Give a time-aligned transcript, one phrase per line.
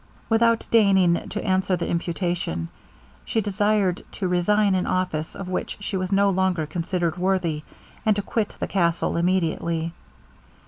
[0.29, 2.69] Without deigning to answer the imputation,
[3.23, 7.61] she desired to resign an office of which she was no longer considered worthy,
[8.03, 9.93] and to quit the castle immediately.